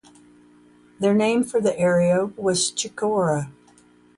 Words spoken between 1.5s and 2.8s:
the area was